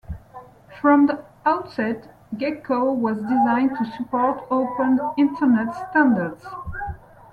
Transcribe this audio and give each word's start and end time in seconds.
From 0.81 1.05
the 1.05 1.23
outset, 1.45 2.09
Gecko 2.35 2.91
was 2.91 3.17
designed 3.21 3.77
to 3.77 3.85
support 3.85 4.47
open 4.49 4.99
Internet 5.15 5.75
standards. 5.91 6.43